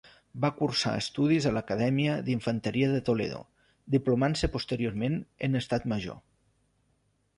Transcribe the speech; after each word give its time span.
Va 0.43 0.49
cursar 0.59 0.93
estudis 1.01 1.47
a 1.49 1.51
l'Acadèmia 1.57 2.15
d'Infanteria 2.29 2.89
de 2.93 3.03
Toledo, 3.09 3.43
diplomant-se 3.97 4.51
posteriorment 4.57 5.23
en 5.49 5.61
Estat 5.61 5.87
Major. 5.93 6.19